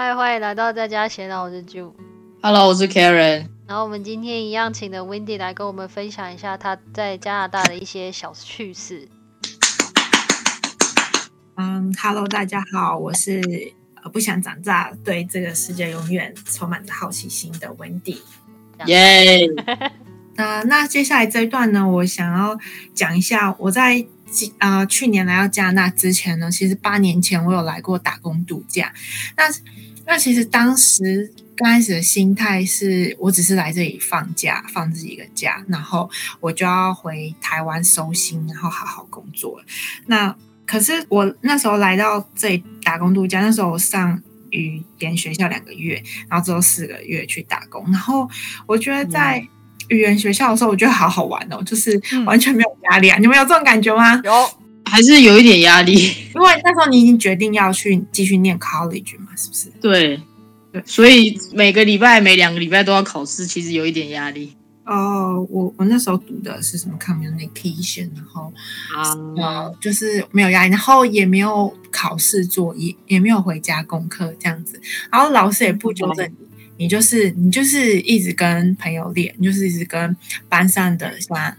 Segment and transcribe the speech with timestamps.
[0.00, 1.92] 嗨，欢迎来到在家闲聊，我是 Ju。
[2.40, 3.48] Hello，我是 Karen。
[3.66, 9.08] 然后我们今天一样请的 Wendy 来跟我们分享一下她在加拿大的一些小趣事。
[11.56, 13.42] 嗯，Hello，大家好，我是
[14.00, 18.18] 呃不想长大，对这个世界永远充满着好奇心的 Wendy。
[18.86, 19.48] 耶！
[20.36, 22.56] 那那接下来这一段呢，我想要
[22.94, 24.06] 讲一下我在
[24.58, 28.94] 呃去年来到加拿大之前呢，其实八年前我有来过打工度假。
[29.36, 29.50] 那
[30.08, 39.60] 那其实当时刚开始的心态是我只是来这里放假，放自己一个假，然后我就要回台湾收心，然后好好工作。
[40.06, 40.34] 那
[40.66, 44.18] 可是我那时候来到这里打工度假，那时候我上
[44.50, 48.26] 语言学校两个月，然后之后四个月去打工，然后
[48.66, 49.46] 我觉得在
[49.88, 53.18] 语言学校的时候，我觉得好好玩哦，就是完全没有压力啊！
[53.18, 54.20] 你们有这种感觉吗？
[54.24, 54.32] 有，
[54.88, 55.94] 还是有一点压力，
[56.34, 59.70] 因为那时候你已经决定要去继续念 college 嘛，是不是？
[59.80, 60.20] 对
[60.72, 68.52] 对所以每个礼拜、每两个礼拜都要考试，其实有一点压力哦，我我那时候读的是什么 communication，然后
[68.94, 69.12] 啊。
[69.36, 74.80] 呃，就是没有压力，然后也没有考试作业，也没有回家功课这样子，
[75.12, 76.26] 然后老师也不纠正
[76.76, 80.16] 你，你就是你就是一直跟朋友练，你就是一直跟
[80.48, 81.54] 班上的像。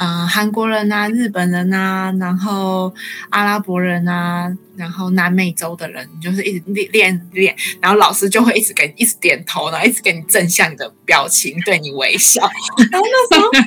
[0.00, 2.90] 呃，韩国人啊，日本人啊，然后
[3.28, 12.40] 阿拉伯人啊，然后南美洲的人，你就是一直练练练，然后老师就会一直给你一直点头，然后一直给你正向的表情，对你微笑。
[12.90, 13.50] 然后那时候，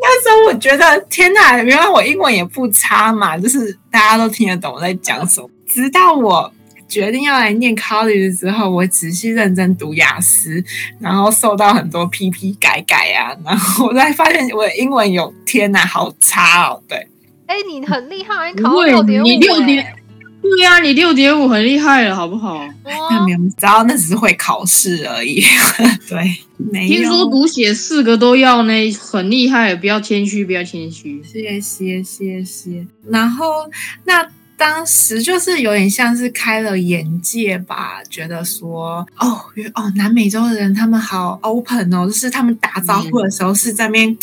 [0.00, 5.50] 那时候我觉得天哪，原来我英文也不差嘛，就是大家都听得懂我在讲什么。
[5.66, 6.52] 直到我
[6.88, 10.64] 决定要来念 college 之后，我仔细认真读雅思，
[10.98, 16.82] 然后受到很多批批改改啊，然后我才发现我的英文有天哪，好差哦。
[16.88, 17.06] 对，
[17.46, 19.94] 哎、你很厉害，你考六点五，你六点
[20.40, 22.64] 对呀、你六点五很厉害了，好不好？
[22.84, 25.42] 那没有，你知道那只是会考试而已。
[26.08, 26.94] 对，没有。
[26.94, 31.20] 听说读写四个都要呢，很厉害，不要谦虚，不要谦虚。
[31.24, 32.86] 谢谢谢谢。
[33.10, 33.68] 然后
[34.04, 34.26] 那
[34.58, 44.18] 当时就是有点像是开了眼界吧，觉得说哦原哦南美洲的人他们好 open 哦，就是他们打招呼的时候是在那边。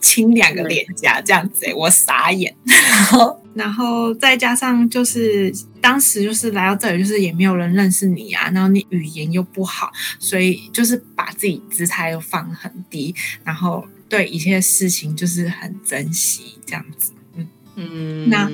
[0.00, 2.54] 亲两个脸颊这样子、我傻眼。
[2.66, 13.14] 然后，然后再加上就是当时就是来到这里，就是也没有人认识你啊，然后你语言又不好，所以就是把自己姿态又放很低，
[13.44, 17.12] 然后对一切事情就是很珍惜这样子。
[17.78, 18.50] 嗯，那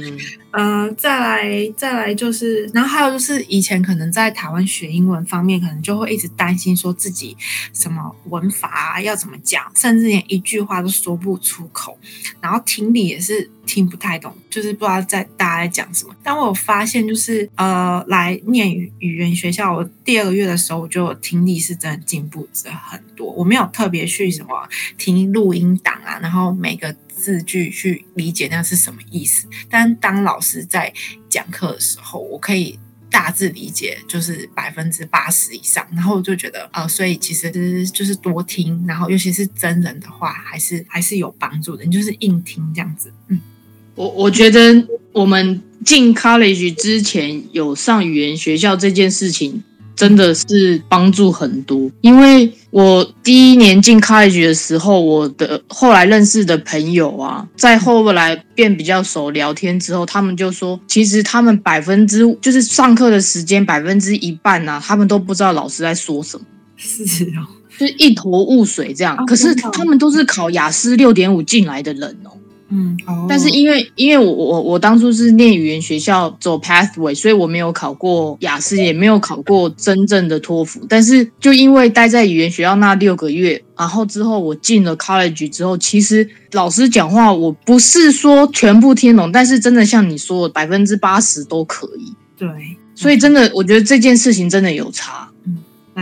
[0.51, 7.35] 呃，再来再来就是，然后还有就是以前可能在台湾学英文方面，可能就会一直担心说自己
[7.73, 11.99] 什么文法啊要怎么讲，甚至连一句话都说不出口，
[12.41, 16.15] 然后听力也是听不太懂，就是不知道在大家在讲什么。
[16.23, 23.33] 但我有发现，就是呃，来念语语言学校，我第二个月的时候，我就听力是真的进步着很多。
[23.33, 24.69] 我没有特别去什么
[24.99, 26.95] 听录音档啊，然后每个。
[27.25, 30.93] 字句去理解那是什么意思，但当老师在
[31.31, 32.79] 讲课的时候，我可以
[33.11, 35.87] 大致理解，就是百分之八十以上。
[35.95, 37.51] 然后我就觉得，呃，所以其实
[37.89, 41.85] 就是多听，然后尤其是真人的话，还是还是有帮助的。
[41.85, 43.41] 你就是硬听这样子，嗯。
[43.95, 49.63] 我我觉得我们进 college 之前有上语言学校这件事情，
[49.95, 66.45] 真的是帮助很多，因为我第一年进 college 的时候，我的后来认识的朋友啊，在后来变比较熟聊天之后，他们就说，其实他们百分之就是上课的时间百分之一半啊，他们都不知道老师在说什么，
[66.77, 67.05] 是
[67.37, 67.47] 哦，
[67.79, 69.17] 就是一头雾水这样。
[69.17, 72.33] 哦可是他们都是考雅思六点五进来的人哦。
[72.77, 80.85] 嗯，哦但是因为因为我我我当初是念语言学校走 pathway，所以我没有考过雅思，也没有考过真正的托福。
[80.89, 92.13] 但是就因为待在语言学校那六个月，然后之后我进了 college 之后，其实老师讲话我不是说全部听懂，但是真的像你说的，百分之八十都可以。
[92.37, 92.49] 对，
[92.97, 95.29] 所以真的，我觉得这件事情真的有差。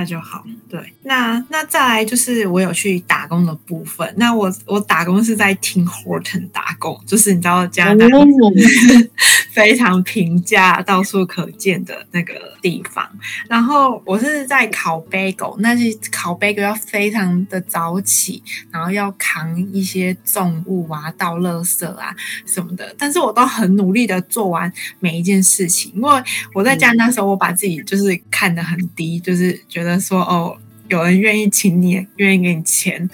[0.03, 0.45] 那就好。
[0.69, 4.13] 对，那那再来就是我有去打工的部分。
[4.17, 8.27] 那我我打工是在 Tim Horton 打工，就是你知道加拿大哦
[9.53, 13.07] 非常平价、到处可见的那个地方。
[13.49, 22.17] 然后我是在烤 bagel，那是烤 bagel 要非常的早起，然后要扛一些重物啊、倒垃圾啊
[22.47, 22.95] 什么的。
[22.97, 26.23] 但是我都很努力的做完每一件事情，因为
[26.55, 30.57] 我在家那时候，我把自己就是看得很低，就是觉得说哦，
[30.89, 33.09] 有人愿意请你，愿意给你钱。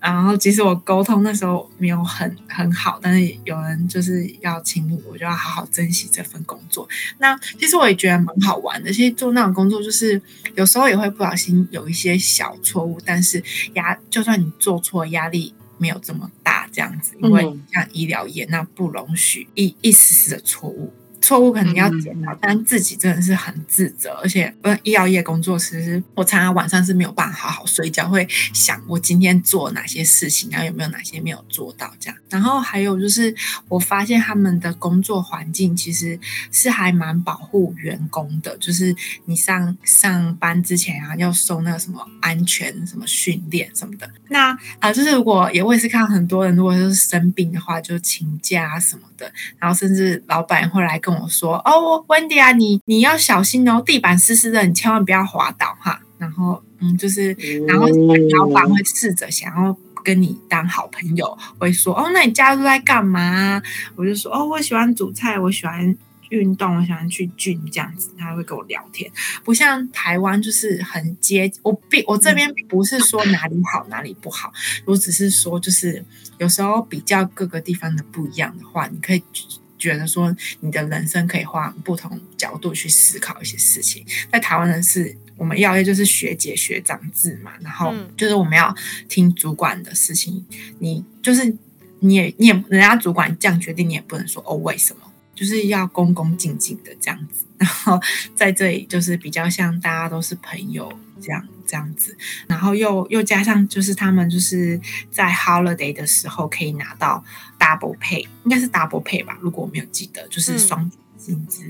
[0.00, 6.88] 然后即使我沟通那时候没有很很好，但是有人就是要请我，我就要好好珍惜这份工作。
[7.18, 8.92] 那其实我也觉得蛮好玩的。
[8.92, 10.20] 其实做那种工作，就是
[10.54, 13.42] 有时候也会不小心有一些小错误，但是
[13.74, 20.92] 压就算你做错，压力没有这么大，这样子，因为嗯像医疗业那不容许一一丝丝的错误。
[21.20, 32.16] 错误可能要检讨，但自己真的是很自责，而且呃，医药业工作其实我常常晚上是没有办法好好睡觉，会想我今天做哪些事情，然后有没有哪些没有做到这样。
[32.28, 33.34] 然后还有就是，
[33.68, 36.18] 我发现他们的工作环境其实
[36.50, 38.94] 是还蛮保护员工的，就是
[39.24, 44.08] 你上上班之前啊，要受那个什么安全什么训练什么的。
[44.28, 57.32] 那啊、呃就是如果也我也是看到很多人，如果是生病的话，就请假啊什么的，然后甚至老板会来跟我说：“哦，Wendy 啊，你你要小心哦，地板湿湿的，你千万不要滑倒哈。”然后嗯，就是
[57.66, 57.86] 然后
[58.38, 63.62] 老板会试着想要跟你当好朋友，会说：“哦，那你家都在干嘛？”
[63.94, 65.96] 我就说：“哦，我喜欢煮菜，我喜欢。”
[66.30, 69.10] 运动，我喜欢去 gym 这样子，他会跟我聊天，
[69.44, 74.52] 不像台湾就是很接我并我这边不是说哪里好哪里不好，
[74.84, 76.04] 我只是说就是
[76.36, 79.24] 有时候比较各个地方的不一样的话，你可以
[79.78, 84.04] 觉得说你的人生可以换不同角度去思考一些事情。
[84.32, 88.74] 在台湾的是我们要业就是学姐学长制嘛，然后嗯就是我们要
[89.08, 90.44] 听主管的事情，
[90.80, 91.56] 你就是
[92.00, 95.02] 你也你也人家主管这样决定，你也不能说哦为什么。
[95.34, 98.00] 就是要恭恭敬敬的这样子，然后
[98.34, 102.16] 在这里就是比较像大家都是朋友这样这样子，
[102.48, 104.80] 然后又又加上就是他们就是
[105.10, 107.22] 在 holiday 的时候可以拿到
[107.60, 110.58] double pay，应该是 double pay 吧，如果我没有记得，就是嗯。
[110.58, 111.62] 双薪资，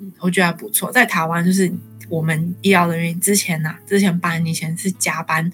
[0.00, 0.90] 嗯我觉得还不错。
[0.90, 1.72] 在台湾就是
[2.08, 5.50] 我们医疗人员之前呢、之前半年前是加班。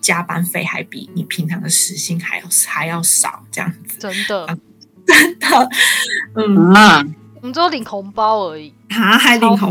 [0.00, 4.58] 加班费还比你平常的时薪还要还要少，这样子，真的，
[5.06, 5.68] 真的，
[6.34, 7.00] 嗯，啊，
[7.36, 9.70] 我们只有领红包而已，啊，还领红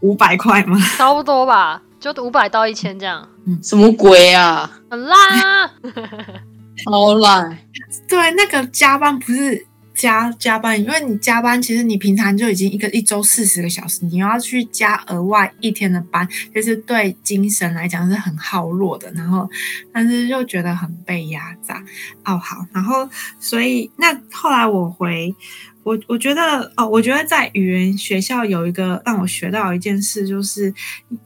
[0.00, 0.78] 五百块吗？
[0.98, 3.26] 差不多吧，就五百到一千这样，
[3.62, 4.68] 什么鬼啊？
[4.90, 5.70] 很烂啊。
[6.84, 7.56] 超烂！
[8.08, 9.64] 对，那个加班不是
[10.02, 19.08] 加加班，因为你加班，其实你平常就已经一个一周四十个小时，你又要去加额外一天的班，就是对精神来讲是很耗弱的。
[19.12, 19.48] 然后，
[19.92, 21.80] 但是又觉得很被压榨。
[22.24, 23.08] 哦，好，然后
[23.38, 25.32] 所以那后来我回。
[25.84, 30.72] 我我觉得哦，我觉得在语言学校有一个让我学到一件事，就是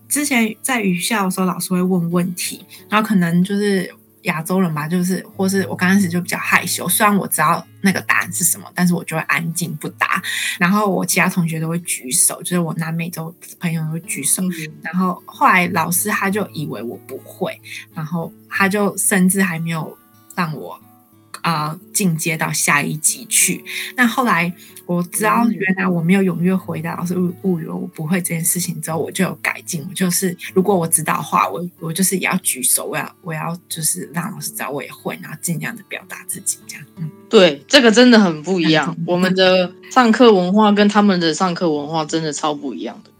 [0.09, 3.95] 之前在语校的时候，老师会问问题，然后可能就是
[4.27, 10.23] 亚洲人吧，就是或是我刚开始就比较害羞，虽然我知道那个答案是什么，但是我就会安静不答。
[10.59, 14.43] 然后我其他同学都会举手，就是我南美洲朋友都会举手。
[14.83, 17.61] 然后后来老师他就以为我不会，
[17.95, 19.97] 然后他就甚至还没有
[20.35, 20.79] 让我
[21.47, 23.65] 呃进阶到下一级去。
[23.97, 24.53] 那后来
[24.85, 29.87] 我知道嗯原来我没有踊跃回答老师误误以为我不会这件事情之后，我就有改进。
[29.89, 36.85] 我就是如果我知道的话，我我就是也要举手，我要我要就是让老师知道我也会，然后尽量的表达自己这样。
[36.97, 39.05] 嗯，对，这个真的很不一样嗯。
[39.07, 43.11] 我们的上课文化跟他们的上课文化真的超不一样的。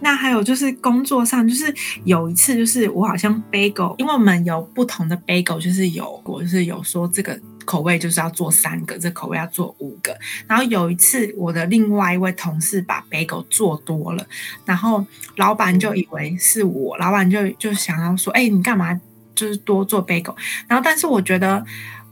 [0.00, 10.16] 那还有就是工作上，就是有一次，就是我好像 bagel，因为我们有不同的 bagel，就是有我就是有说这个口味就是要做三个，这口味要做五个。
[10.46, 14.26] 然后有一次，我的另外一位同事把 bagel 做多了，
[14.64, 15.04] 然后
[15.36, 19.00] 老板就以为是我，老板就就想要说，哎、你干嘛
[19.34, 20.34] 就是多做 bagel？
[20.68, 21.64] 然后但是我觉得。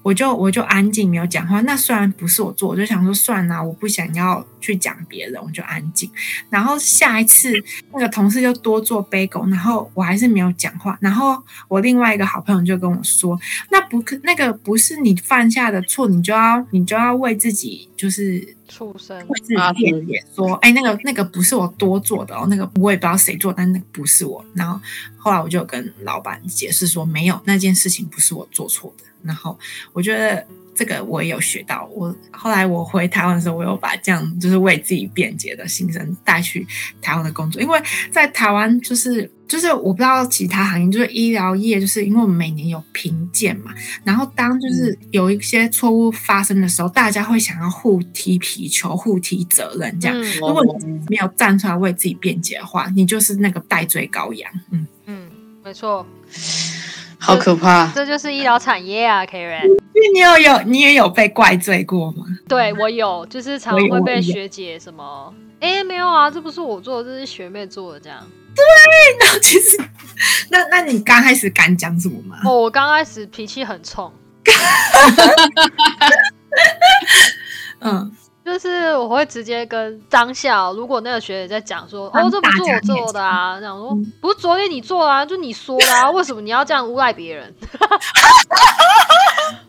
[0.04, 1.62] 我就我就安静没有讲话。
[1.62, 6.08] 那虽然不是我做，我就想说算了，我不想要去讲别人，我就安静。
[6.50, 7.52] 然后下一次
[7.92, 10.98] 那个同事就多做杯狗然后我还是没有讲话。
[11.00, 13.40] 然后我另外一个好朋友就跟我说
[13.72, 24.44] ：“那不可那个不是你犯下的错，你就要你就要为自己就是畜生，为自己辩解说，哎，那个那个不是我多做的哦，那个我也不知道谁做，但那个不是我。
[24.54, 24.80] 然后
[25.16, 29.04] 后来我就跟老板解释说，没有那件事情不是我做错的。
[29.22, 29.58] 然后
[29.92, 31.88] 我觉得这个我也有学到。
[31.94, 36.66] 我后来我回台湾的时候，我有把这样就是为自己辩解的心声带去
[37.00, 43.72] 台湾的工作，因为在台湾就是就是我不知道其他行业，就是医疗业，就是因为我们每年有评鉴嘛，
[44.02, 50.16] 然后当就是有一些错误发生的时候，大家会想要互踢皮球、互踢责任这样。
[50.20, 54.50] 嗯如果你没有站出来为自己辩解的话，你就是那个戴罪羔羊。
[54.70, 55.30] 嗯，嗯，
[55.62, 56.06] 没错，
[57.18, 57.92] 好可怕！
[57.94, 59.64] 这就是医疗产业啊，Karen。
[59.66, 62.24] 因为你有有你也有被怪罪过吗？
[62.48, 68.26] 对我有，就是常会被学姐什么，哎，没有啊，这不是我做的，这是学妹做的，这样。
[69.20, 69.76] 然后其实，
[70.50, 72.38] 那那你刚开始敢讲什么吗？
[72.44, 74.12] 哦，我刚开始脾气很冲，
[77.80, 78.12] 嗯，
[78.44, 87.54] 就是我会直接跟当下，如果那个学姐在讲说，哦，这不是我做的啊，这样说嗯不是昨天你做啊，就你说的啊，为什么你要这样诬赖别人？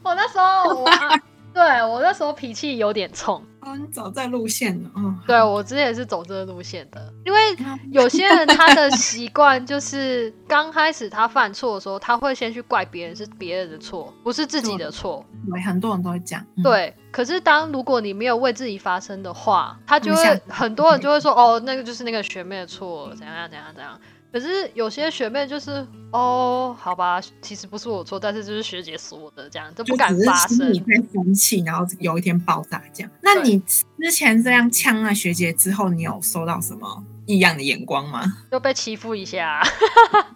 [0.04, 1.20] 我那时候我、啊
[1.56, 7.40] 对我那时候脾气有点冲，哦，你走在路线了，哦，对我之前是走这个路线的，因为
[7.92, 15.26] 有些人他的习惯就是刚开始他犯错的时候，他会先去怪别人是别人的错，不是自己的错。
[15.50, 23.98] 对，很多人都会讲，嗯，对，可是当如果你没有为自己发声的话，他就会很多人就会说哦，那个就是那个学妹的错，怎样怎样怎样。
[24.36, 30.80] 可是有些学妹就是哦，好吧，其实不是我错，但是就是学姐说的，这样就就不敢发声心里。
[30.80, 33.10] 在生气，然后有一天爆炸这样。
[33.22, 38.26] 那你之前这样呛了学姐之后，你有收到什么异样的眼光吗？
[38.52, 39.64] 就被欺负一下，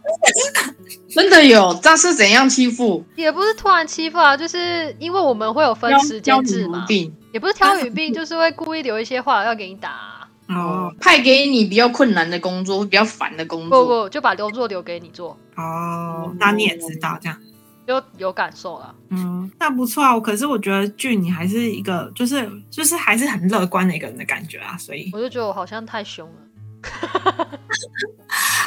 [1.14, 3.04] 真的有，但是怎样欺负？
[3.18, 6.88] 也不是突然欺负啊，就是因为我们会有分时教你间制嘛，
[7.34, 10.19] 也不是挑语病，就是会故意留一些话要给你打啊、
[10.50, 13.86] 哦派给你比较困难的工作，比较烦的工作。
[13.86, 17.38] 不不，就把工作留给你做，哦，那你也知道这样。
[17.88, 18.94] 就有感受了。
[19.10, 20.20] 嗯，那不错啊。
[20.20, 24.78] 可是我觉得俊你还是一个，就是就是还是很乐观的一个人的感觉啊。
[24.78, 26.36] 所以我就觉得我好像太凶了。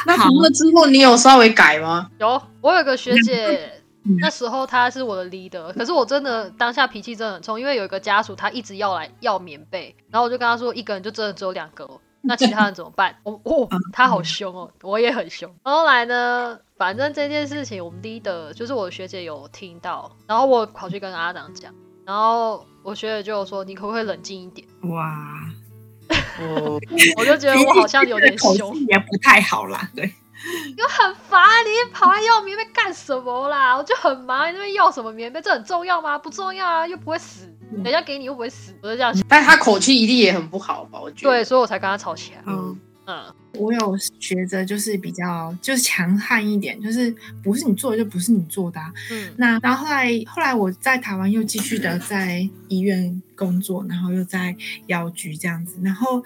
[0.05, 2.09] 那除了之后，你有稍微改吗？
[2.19, 3.71] 有，我有个学姐
[4.05, 13.15] 嗯，那时候他是我的 leader，可是我真的当下脾气真的很冲，因为有一个家属他一直要来要棉被，然后我就跟他说，一个人就真的只有两个哦，那其他人怎么办？
[13.23, 15.49] 我 哦，他好凶哦，我也很凶。
[15.63, 21.73] 后来呢，反正这件事情我们 leader 就是我的学姐有听到，然后我跑去跟阿长讲，
[22.05, 24.67] 然后我学姐就说，你可不可以冷静一点？
[24.89, 25.15] 哇，
[26.41, 26.79] 我，
[27.17, 28.75] 我就觉得我好像有点凶。
[28.87, 29.89] 也不太好啦。
[29.95, 30.13] 对，
[30.77, 33.75] 就很烦，你跑来要棉被干什么啦？
[33.77, 35.41] 我就很忙，你那边要什么棉被？
[35.41, 36.17] 这很重要吗？
[36.17, 37.51] 不重要啊，又不会死，
[37.83, 39.25] 人家给你又不会死，我就这样想。
[39.29, 40.99] 但他口气一定也很不好吧？
[41.01, 41.31] 我觉得。
[41.31, 42.43] 对，所以我才跟他吵起来。
[42.45, 42.79] 嗯。
[43.05, 43.21] 嗯，
[43.53, 48.93] 我有学着就是比较就是强悍一点，就是不是你做的就不是你做的、啊。
[49.11, 54.55] 嗯那然后后来后来我在台湾又继续的在医院工作，然后又在
[54.87, 56.23] 药局这样子，然后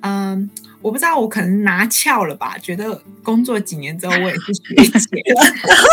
[0.00, 0.48] 嗯，
[0.80, 5.84] 我不知道我可能拿翘了吧，觉得工作几年之后我也是学姐了，然 后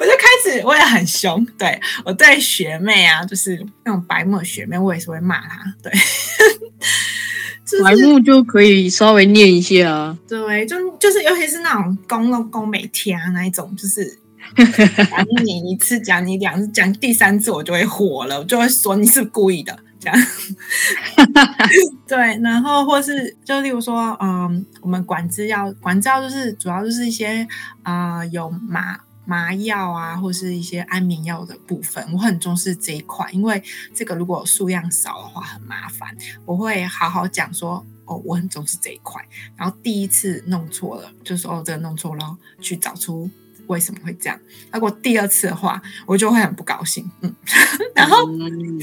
[0.00, 5.92] 我就开始我也很凶，对我对学妹啊，就是那种白目学妹，我也是会骂她，对。
[7.66, 10.18] 就是白目就可以稍微念一下啊。
[10.28, 14.18] 对，就就是尤其是那种公公公美天啊那一种，就是
[14.56, 20.16] 讲你一次讲你两次讲第三次我就会火了，我就会说你是故意的这样。
[22.06, 27.46] 对，然后或是就例如说，嗯，我们管制药管制药就是主要就是一些
[27.82, 29.00] 啊、呃有麻。
[29.26, 36.16] 麻药啊，或是一些安眠药的部分，我很重视这一块，因为这个如果数量少的话很麻烦。
[36.44, 39.22] 我会好好讲说，哦，我很重视这一块。
[39.56, 43.28] 然后第一次弄错了，就说哦，这个弄错了，去找出
[43.68, 44.38] 为什么会这样。
[44.72, 47.34] 如果第二次的话，我就会很不高兴，嗯，
[47.94, 48.80] 然后嗯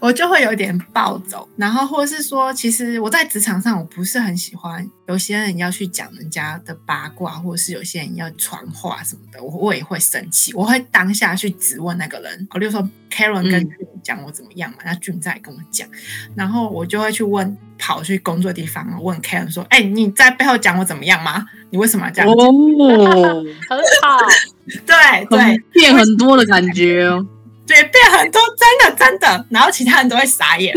[0.00, 12.48] 我就会有点暴走，然后或者是说，其实我在职场上我不是很喜欢有些人要去讲人家的八卦，或者是有些人要传话什么的，我我也会生气，我会当下去质问那个人。
[12.50, 12.80] 我，例如说
[13.10, 15.88] Karen 跟嗯俊讲我怎么样嘛，那俊在跟我讲，
[16.34, 21.46] 然后我就会去问跑去工作地方问 Karen 说，哎、你在背后讲我怎么样吗？
[21.70, 22.30] 你为什么要这样？
[22.30, 24.18] 哦，很好。
[24.86, 27.26] 对对很变很多的感觉哦。
[27.66, 30.74] 对，变很多，真的真的，然后其他人都会傻眼。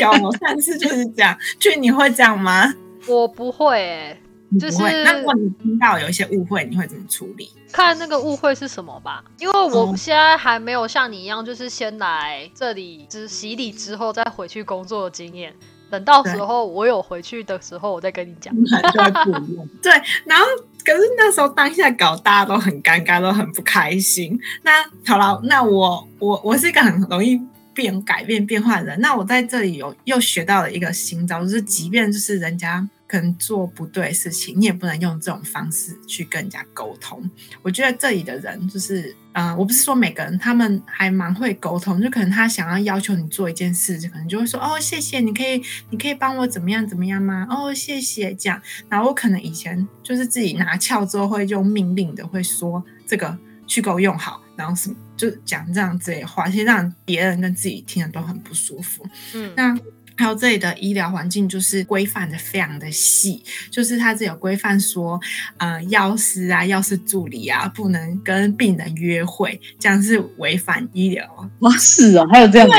[0.00, 1.36] 有，我上次就是这样。
[1.58, 2.72] 俊，你会这样吗？
[3.06, 4.20] 我不会诶、
[4.58, 4.90] 就你不会。
[4.90, 7.50] 是那如果你听到有一些误会，你会怎么处理？
[7.70, 9.22] 看那个误会是什么吧。
[9.38, 15.52] 因为我哦现在还没有像你一样，就是先来这里之洗礼之后再回去工作的经验。
[15.94, 18.52] 等到时候我有回去的时候，我再跟你讲。
[19.80, 19.92] 对，
[20.24, 20.44] 然后
[20.84, 24.36] 可是那时候当下搞大家都很尴尬，都很不开心。
[24.62, 27.40] 那好了，那我我我是一个很容易
[27.72, 29.00] 变改变变化的人。
[29.00, 37.22] 那我在这里有又学到了一个新招，就是即便就是人家可能做不对事情，你也不能用这种方式去跟人家沟通。
[37.62, 47.46] 我觉得这里的人就是，呃，我不是说每个人，他们还蛮会沟通，就可能他想要要求你做一件事，就可能就会说，哦，谢谢，你可以，你可以帮我怎么样怎么样吗？
[47.50, 48.60] 哦，谢谢，这样。
[48.88, 59.06] 然后我可能以前就是自己拿翘之后会用命令的，会说这个去给我用好，然后什么就讲这样之类的话，其实让别人跟自己听的都很不舒服。
[59.34, 59.78] 嗯，那
[60.16, 65.20] 还有这里的医疗环境就是规范的非常的细，就是它只有规范说，
[65.58, 71.50] 呃，药师啊、药师助理啊不能跟病人约会，这样是违反医疗。
[71.60, 72.74] 哇，是啊，还有这样的，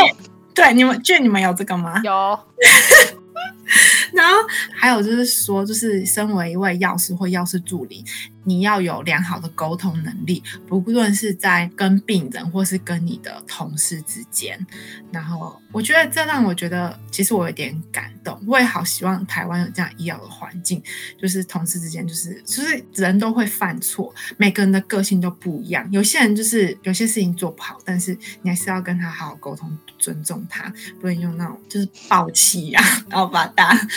[0.54, 2.02] 对，你们就你们有这个吗？
[2.04, 2.12] 有，
[4.14, 4.34] 然后
[4.74, 8.04] 还有就是说，就是身为一位药师或药师助理，
[8.46, 14.58] 你要有良好的沟通能力，不论是在跟病人或是跟你的同事之间。
[15.12, 18.42] 然后我觉得这让我觉得，其实我有点感动。
[18.48, 20.82] 我也好希望台湾有这样医疗的环境，
[21.20, 25.88] 就是同事之间，就是就是人都会犯错，每个人的个性都不一样。
[25.92, 33.88] 有些人就是有些事情做不好，但是你还是要跟他好好沟通，尊重他，不能用那种就是暴气呀、然后把大家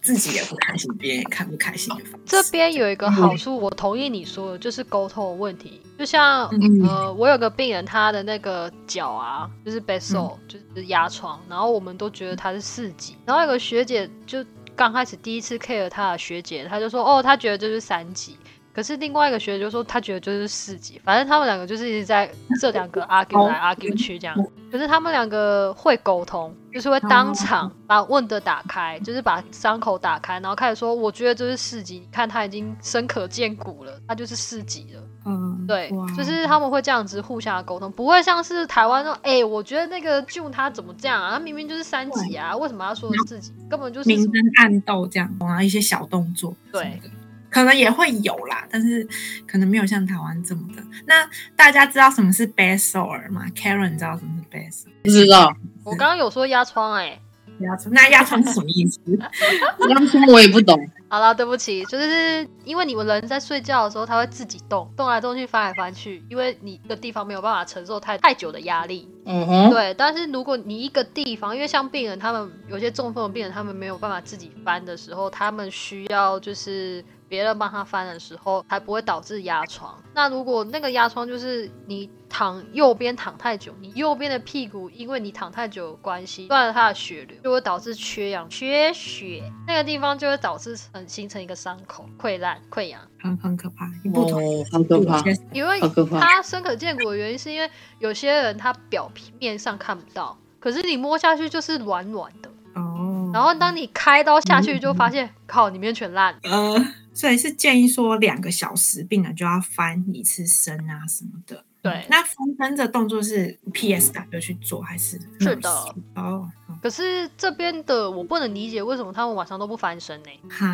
[0.00, 2.18] 自己也不开心，别人也看不开心的方式。
[2.24, 5.80] 这边有一个好处，我同意你说的，就是沟通的问题。
[5.98, 14.44] 就像嗯呃，我有个病人，他的那个脚啊，就是 b a s o 就是压疮，然后我们都觉得他是四级，然后有个学姐就
[14.76, 18.36] 刚开始第一次 care 他的学姐，她就说哦，她觉得这是三级。
[18.78, 22.30] 可是另外一个学姐就说，她觉得就是四级，反正他们两个就是一直在
[22.60, 24.36] 这两个 argue 来 argue 去这样。
[24.70, 35.02] 可是他们两个会沟通，就是会当场把问的打开，就是把伤口打开，然后开始说，我觉得这是四级，你看他已经深可见骨了，他就是四级了。
[35.24, 41.32] 嗯，对，就是他们会这样子互相的沟通，不会像是台湾说，哎、我觉得那个 June 他怎么这样啊？
[41.32, 43.52] 他明明就是三级啊，为什么要说四级？
[43.68, 47.00] 根本就是明争暗斗这样，啊一些小动作，对，
[47.50, 49.06] 可能也会有啦，但是
[49.46, 50.82] 可能没有像台湾这么的。
[51.06, 54.84] 那大家知道什么是 seller 吗？Karen 知道什么是 best？
[55.02, 57.20] 不知道，我刚刚有说压疮哎，
[57.60, 59.00] 压疮，那压疮是什么意思？
[59.88, 60.78] 压疮我也不懂，
[61.08, 69.08] 好了，对不起，就是因为你们人在睡觉的时候，他会自己动，动来动去，翻来翻去，因为你一个地方没有办法承受太太久的压力。
[69.24, 79.94] 嗯哼，对，但是如果你一个地方，因为像病人他们有些中风的病人，他们没有办法自己翻的时候，他们需要就是别人帮他翻的时候，才不会导致压疮。
[80.14, 93.00] 那如果那个压疮就是你躺右边躺太久，你右边的屁股因为你躺太久的关系断了它的血流，就会导致缺氧、缺血，那个地方就会导致很形成一个伤口溃烂、溃疡。
[93.20, 102.50] 很很可怕，你不同哦，好可怕，因为好可怕它深可见骨的原因，是因为有些人他表皮面上看不到，可是你摸下去就是软软的。
[102.74, 103.30] 哦。
[103.32, 106.34] 然后当你开刀下去，就发现靠，里面全烂。
[106.44, 106.74] 呃，
[107.18, 111.64] 所以是建议说两个小时病人就要翻一次身啊什么的。
[111.82, 115.18] 对那翻身的动作是 PSW 去做还是？
[115.40, 115.68] 是的。
[116.14, 116.48] 哦，
[116.80, 120.28] 可是这边的我不能理解为什么他们晚上都不翻身呢？
[120.48, 120.66] 哈，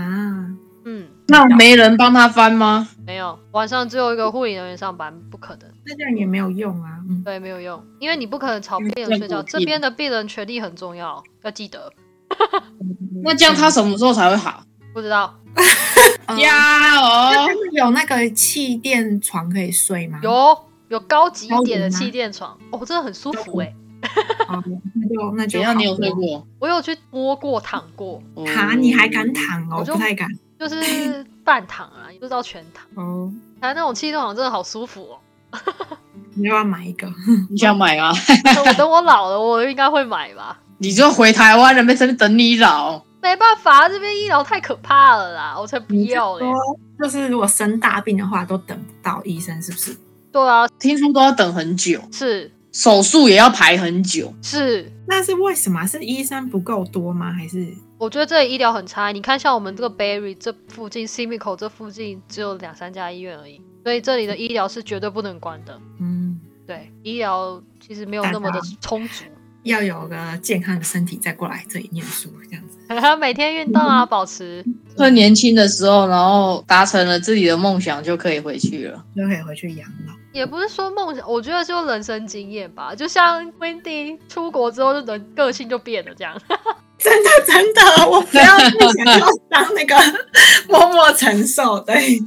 [0.84, 2.86] 嗯，那没人帮他翻吗？
[3.06, 5.70] 没有，晚上只有一个护理人员上班，不可能。
[5.86, 6.98] 那这样也没有用啊。
[7.08, 9.42] 嗯，对，没有用，因为你不可能吵病人睡觉。
[9.42, 11.90] 这边的病人权利很重要，要记得。
[13.22, 14.62] 那这样他什么时候才会好？
[14.92, 15.62] 不知道呃
[16.38, 20.20] 呀哦，有那个气垫床可以睡吗？
[20.22, 20.58] 有
[20.88, 23.72] 有高级一点的气垫床，哦，真的很舒服哎。
[24.48, 24.62] 哦，
[24.94, 25.78] 那就那就怎样？
[25.78, 26.46] 你有睡过？
[26.58, 29.76] 我有去摸过、躺过，哦哈，你还敢躺哦？
[29.78, 32.86] 我就不太敢就是半躺啊，也不知道全躺。
[33.02, 33.32] 哦。
[33.60, 35.18] 台那种气垫床真的好舒服哦。
[36.36, 37.08] 你要买一个？
[37.50, 38.12] 你想买啊？
[38.66, 40.58] 我等我老了，我应该会买吧。
[40.78, 43.02] 你就回台湾了，没这边等你老。
[43.24, 46.44] 没办法，这边医疗太可怕了啦，我才不要嘞。
[46.44, 46.54] 说
[47.02, 49.96] 就是如果生大病的话，都等不到医生，是不是？
[50.30, 54.30] 对啊，听说都要等很久，是手术也要排很久。
[54.42, 55.86] 是，那是为什么啊？
[55.86, 57.32] 是医生不够多吗？
[57.32, 59.10] 还是我觉得这里医疗很差。
[59.10, 65.80] 你看，像我们这个 Berry 这附近 Simico 这附近只有两三家医院而已，所以这里的医疗是绝对不能关的。
[65.98, 69.24] 嗯，对，医疗其实没有那么的充足。
[69.62, 72.63] 要有个健康的身体再过来这里念书这样子？
[73.18, 74.64] 每天运动啊，保持。
[74.96, 79.04] 趁年轻的时候，然后达成了自己的梦想，就可以回去了。
[79.16, 80.14] 就可以回去养老。
[80.32, 82.94] 也不是说梦想，我觉得就人生经验吧。
[82.94, 86.36] 就像 Wendy 出国之后，就人个性就变了这样。
[86.98, 89.94] 真的真的，我不要不想要当那个
[90.68, 91.78] 默默承受。
[91.80, 92.18] 对，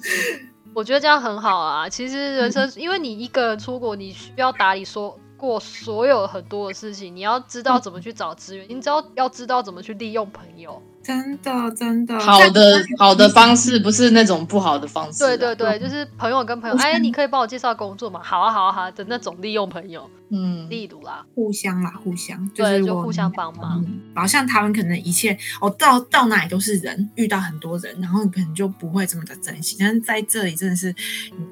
[0.73, 1.87] 我觉得这样很好啊。
[1.89, 10.81] 其实人生，因为你一个人出国，你需要打理说过所有很多的事情，你要知道怎么去找资源，你只要要知道怎么去利用朋友。
[11.03, 15.27] 真的真的好的好的方式，不是那种不好的方式啊。
[15.27, 18.19] 对对对，就是朋友跟朋友，哎，你可以帮我介绍工作吗？
[18.23, 23.81] 好啊好啊好啊的那种利用朋友，嗯，力度啦，互相啦，互相，对，就互相帮忙。
[23.87, 29.77] 嗯，好像台湾可能一切哦，到到哪里都是人，遇到很多人，然后你可能就不会这么的珍惜。
[29.79, 30.93] 但是在这里真的是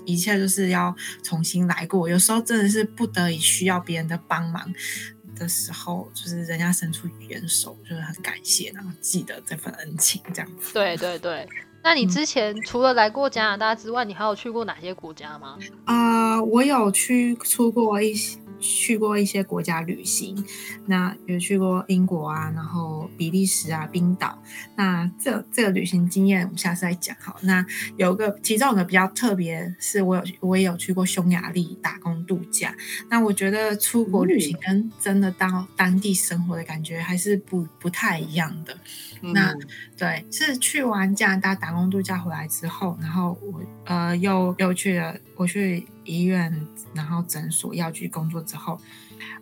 [0.04, 4.62] 一切就是要重新来过，有时候真的是不得已需要别人的帮忙
[5.36, 10.74] 的时候，就是人家伸出援手，就是很感谢，然后记得这份恩情这样子。
[10.74, 11.48] 对对对。
[11.84, 15.58] 那你之前除了来过加拿大之外，你还有去过哪些国家吗？
[15.86, 18.39] 啊、我有去出过一些。
[18.60, 20.44] 去过一些国家旅行，
[20.86, 24.41] 那有去过英国啊，然后比利时啊、冰岛。
[24.76, 27.38] 那这这个旅行经验，我们下次再讲好。
[27.41, 27.65] 那
[27.98, 32.76] 有个其中有个比较特别，是我有我也有去过匈牙利打工度假。
[33.10, 38.78] 那我觉得出国旅行跟真的到当地生活的感觉还是不不太一样的。
[39.22, 39.62] 那嗯
[39.98, 48.80] 对，是去完加拿大打工度假回来之后，然后我呃又又去了，我去医院，然后诊所、药局工作之后，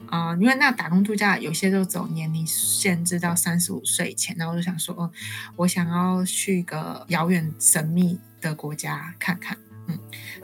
[0.07, 5.11] 啊、因为那打工度假有些都走年龄限制到三十五岁以前，然后我就想说，
[5.55, 9.57] 我想要去一个遥远神秘的国家看看。
[9.87, 9.99] 嗯，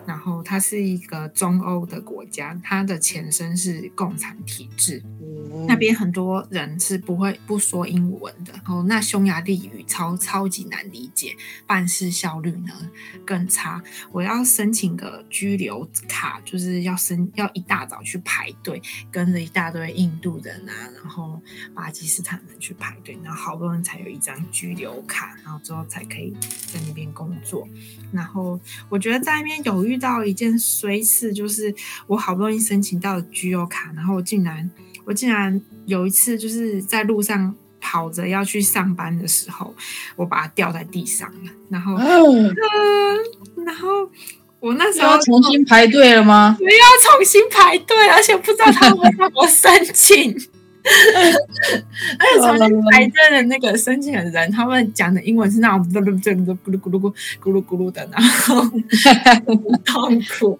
[0.05, 5.03] 然后它是一个中欧的国家，它的前身是共产体制，
[5.67, 12.73] 那边很多人是不会不说英文的，然后那匈牙利语超超级难理解，办事效率呢
[13.25, 13.81] 更差。
[14.11, 21.41] 我要申请个居留卡，就是要申要一大早去排队，跟着一大堆印度人啊，然后
[21.73, 26.35] 巴基斯坦人去排队，然后好不容易才有一张居留卡，然后之后才可以
[26.71, 27.67] 在那边工作。
[28.11, 31.73] 然后我觉得在那边有遇到一件衰事，就是
[32.07, 34.67] 我好不容易申请到了居留卡，然后我竟然
[35.05, 39.75] 我竟然有一次就是在路上跑着要去上班的时候，
[40.15, 41.95] 我把它掉在地上了，然后，
[43.63, 44.09] 然后
[44.59, 46.57] 我那时候要重新排队了吗？
[46.59, 50.35] 我要重新排队，而且不知道他们怎么申请。
[52.17, 60.59] 而且重新排队的那个申请的人，他们讲的英文是那种咕噜咕噜咕噜咕噜咕噜咕噜的，然后很痛苦。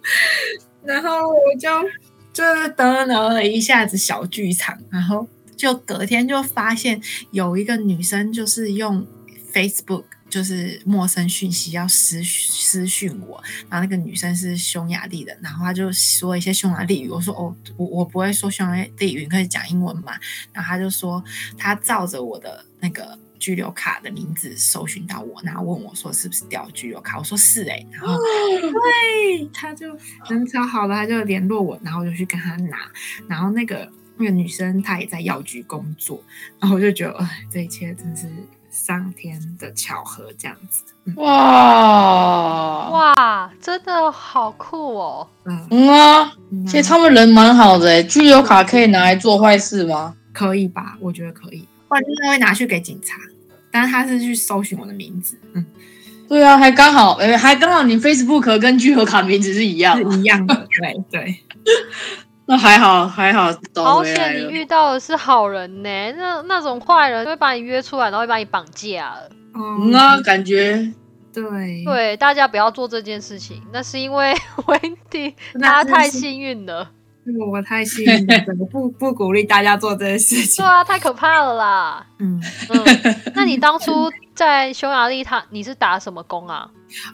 [0.84, 1.70] 然后我就
[2.34, 7.02] 就是得了一下子小剧场，然后就隔天就发现
[7.32, 9.06] 有一个女生就是用
[9.54, 10.04] Facebook。
[10.30, 20.14] 就是陌生讯息要私私讯我，然后那个女生是匈牙利的，然后她就说一些匈牙利语，我说哦，我我不会说匈牙利语，你可以讲英文嘛？
[20.54, 21.24] 然后她就说
[21.58, 29.98] 她照着我的那个居留卡的名字搜寻到我，然后问我说是不是掉居留卡，我说是哎、然后对，她就
[30.30, 32.78] 人超好的，她就联络我，然后我就去跟她拿，
[33.28, 36.24] 然后那个那个女生她也在药局工作，
[36.60, 38.28] 然后我就觉得，哎，这一切真是
[38.80, 45.28] 上天的巧合，这样子，嗯哇，哇，真的好酷哦！
[45.46, 50.16] 嗯，嗯啊，嗯其实他们人蛮好的诶，居留卡可以拿来做坏事吗？
[50.32, 50.96] 可以吧？
[51.02, 53.18] 我觉得可以，不然就是会拿去给警察，
[53.70, 55.66] 但是他是去搜寻我的名字，嗯，
[56.30, 61.36] 对啊，还刚好，诶，还刚好你 Facebook 跟居留卡名字是一样是，一样的，对对。
[62.50, 64.04] 那还好还好找好。
[64.04, 69.30] 险你遇到的是好人呢，那那种坏人会把你约出来，然后会把你绑架了。
[69.54, 70.92] 嗯那，感觉
[71.32, 74.34] 对对，大家不要做这件事情，那是因为
[74.66, 76.90] Wendy 他太幸运了。
[77.52, 80.66] 我太幸运了，我不不鼓励大家做这件事对情。
[80.66, 82.08] 啊，太可怕了啦。
[82.18, 86.68] 嗯，嗯，那你当初在匈牙利他，你是打什么工啊？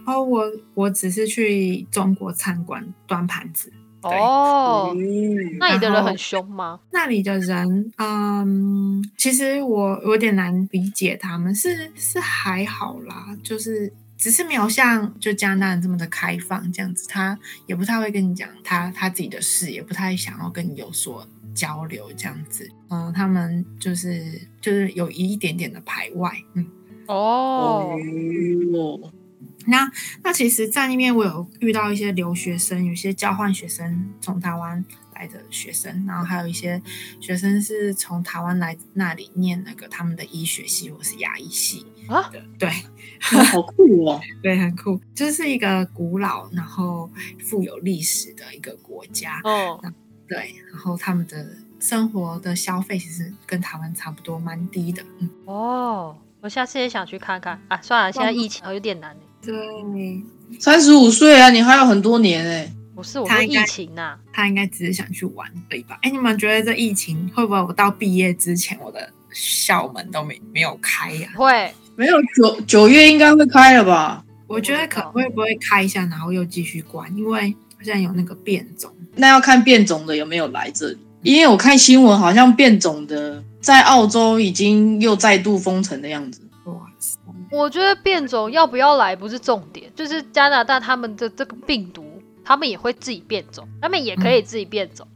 [0.08, 0.44] 哦，我
[0.74, 3.76] 我只是去中国餐馆端盘子，对
[4.10, 6.80] 哦，嗯那里的人很凶吗？
[6.92, 17.38] 那里的人，嗯，其实我有点难理解他们，是是还好啦，就是只是没有像就加拿大人这么的开放这样子，他
[17.68, 26.66] 也不太会跟你讲他他自己的事，也不太想要跟你有所交流这样子，嗯，他们就是就是有一点点的排外，嗯。
[27.08, 27.96] 哦，
[28.74, 29.00] 哦，
[29.68, 29.92] 那
[30.24, 34.84] 那其实，在那边我有遇到一些留学生，有些交换学生从台湾
[35.16, 36.82] 来的学生，然后还有一些
[37.20, 42.70] 学生是从台湾来那里念那个他们的医学系或是牙医系啊的，对
[43.20, 44.22] 好酷哦！
[44.44, 49.82] 对，很酷，就是一个古老然后富有历史的一个国家，哦，
[50.28, 57.60] 对，然后他们的生活的消费其实跟台湾差不多，蛮低的，嗯，哦，我下次也想去看看。
[57.68, 57.80] 啊。
[57.82, 60.24] 算了，现在疫情有点难欸对，
[60.60, 62.72] 三十五岁啊，你还有很多年哎。
[62.96, 66.00] 不是我说疫他应该情呐、他应该只是想去玩而已吧？
[66.02, 74.24] 哎，你们觉得这疫情会不会我到毕业之前，我的校门都没没有开呀、会没有九九月应该会开了吧？
[74.48, 78.90] 我觉得可会不会开一下，然后又继续关，因为好像有那个变种。
[79.16, 86.40] 那要看变种的有没有来这里，因为我看新闻好像变种的在澳洲已经又再度封城的样子。
[87.56, 92.06] 我觉得变种要不要来不是重点，就是加拿大他们的这个病毒，
[92.44, 95.08] 他们也会自己变种，他们也可以自己变种，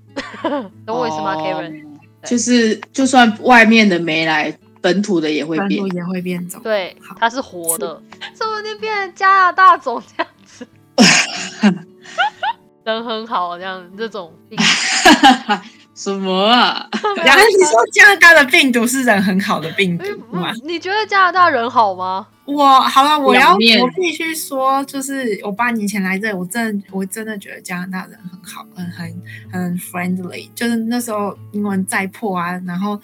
[0.85, 1.85] 懂我意思吗哦，Karen？
[2.23, 5.85] 就是就算外面的没来，本土的也会变。
[5.93, 6.61] 也会变种。
[6.61, 8.01] 对，它是活的，
[8.37, 10.67] 说不定变成加拿大种这样子，
[12.83, 14.57] 人很好这样这种病。
[14.57, 14.63] 毒。
[15.99, 16.87] 什么啊？
[17.25, 20.49] 然后你说加拿大的病毒是人很好的病毒吗？
[20.55, 22.25] 嗯，你觉得加拿大人好吗？
[22.45, 30.49] 我好了，我要我必须说，就是我八年前来这里，我真的我真的觉得加拿大人很好，很很很 friendly。
[30.55, 32.97] 就是那时候英文再破啊，然后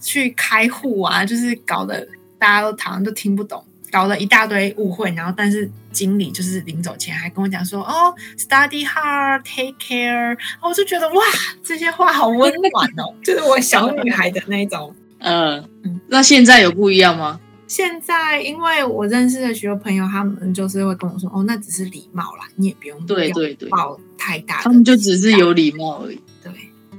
[0.00, 2.08] 去开户啊，就是搞得
[2.38, 5.12] 大家都好像都听不懂，搞了一大堆误会。
[5.12, 10.38] 然后但是经理就是临走前还跟我讲说，哦，study hard，take care。
[10.62, 11.22] 我就觉得哇，
[11.64, 14.94] 这些话好温暖哦， 就是我小女孩的那种。
[15.18, 17.40] 嗯嗯，那现在有不一样吗？
[17.66, 26.20] 现在，因为我认识的许多朋友，他们就是会跟我说：“哦，那只是礼貌啦，你也不用对对对，抱太大。”他们就只是有礼貌而已。
[26.42, 26.52] 对，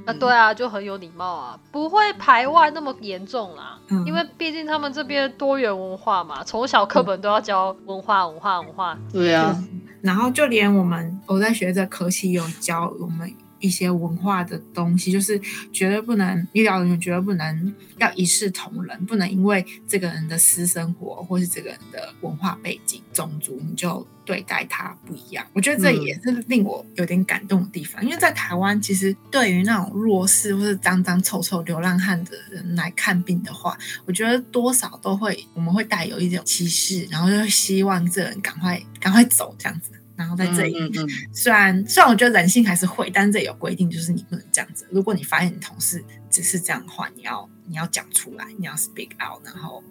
[0.06, 3.78] 啊，对啊，就很有礼貌啊，不会排外那么严重啦。
[3.88, 8.98] 嗯因为毕竟他们这边多元文化嘛，从小课本都要教文化、文化、文化。
[9.12, 9.56] 对啊，
[10.00, 15.38] 然后就连我们我在学这科系有教我们一些文化的东西，就是
[15.72, 25.46] 绝对不能医疗人员绝对不能要一视同仁，不能因为这个人的私生活或是这个人的文化背景、种族，你就对待他不一样。
[25.52, 39.90] 我觉得这嗯也是令我有点感动的地方，因为在台湾，其实对于那种弱势或是脏脏臭臭流浪汉的人来看病的话，我觉得多少都会我们会带有一种歧视，然后就会希望这人赶快赶快走这样子。
[40.20, 44.86] 然后在这里，嗯嗯嗯虽然虽然我觉得人性还是会，但是这里有规定，就是你不能这样子。
[44.90, 49.82] 如果你发现你同事只是这样的话，你要你要讲出来，你要 speak out，然后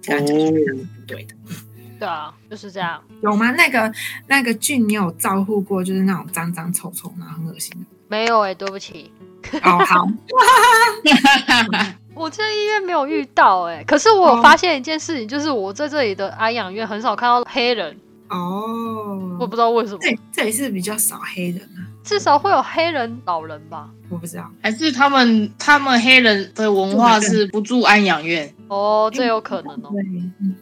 [0.00, 1.34] 跟他讲说这样是不对的。
[1.98, 3.02] 对啊，就是这样。
[3.24, 3.50] 有吗？
[3.50, 3.92] 那个
[4.28, 7.86] 那个俊，你有照顾过就是那种脏脏臭臭然后很恶心的？
[8.06, 9.10] 没有哎、对不起，
[9.64, 10.06] 哦，好，
[12.14, 17.96] 我在医院没有遇到哎、可是我有发现一件事情，就是我在这里的安养院很少看到黑人，
[18.32, 23.88] 哦，我不知道为什么，这这里是比较少黑人啊，至少会有黑人老人吧。
[24.08, 24.50] 我不知道。
[24.62, 29.90] 还是他们他们黑人的文化是不住安养院哦，这有可能哦。
[29.90, 30.02] 对，
[30.40, 30.54] 嗯，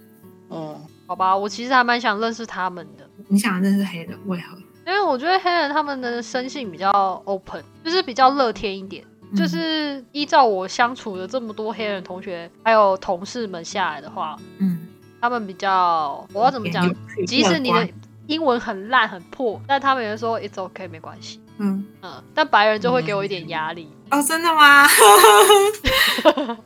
[0.49, 0.81] 哦。
[1.07, 3.09] 好吧，我其实还蛮想认识他们的。
[3.29, 4.57] 你想认识黑人，为何？
[4.87, 6.91] 因为我觉得黑人他们的生性比较
[7.25, 9.05] open，就是比较乐天一点。
[9.05, 14.80] 嗯就是依照我相处的这么多黑人同学还有同事们下来的话，嗯，
[15.21, 16.89] 他们比较我要怎么讲
[17.27, 17.89] 即使你的
[18.27, 21.41] 英文很烂很破，但他们也说 it's okay 没关系。
[21.59, 24.87] 嗯，嗯，但白人就会给我一点压力，哦，真的吗？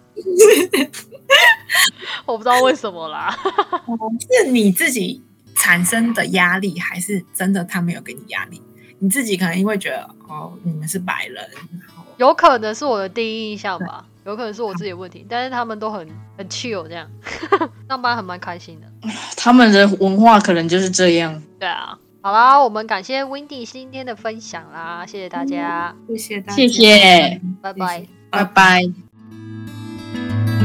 [2.27, 3.37] 我不知道为什么啦。
[4.45, 5.21] 是你自己
[5.57, 8.62] 产生的压力，还是真的他没有给你压力？
[9.01, 17.08] 你自己可能因为觉得哦，你们是白人，然后有可能是我的第一印象吧，有可能是我自己的问题，但是他们都很很 chill 这样，
[17.88, 18.87] 上班还蛮开心的。
[19.37, 21.42] 他们的文化可能就是这样。
[21.58, 28.06] 对啊，好啦，我们感谢 Windy 今天的分享啦，谢谢大家，谢谢大家，谢谢，拜拜。
[28.30, 29.13] 拜拜。